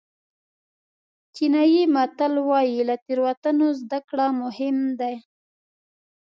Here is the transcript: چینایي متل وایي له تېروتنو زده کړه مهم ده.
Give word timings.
چینایي 1.33 1.81
متل 1.95 2.33
وایي 2.49 2.79
له 2.89 2.95
تېروتنو 3.05 3.67
زده 3.81 3.99
کړه 4.09 4.25
مهم 4.41 4.77
ده. 4.99 5.13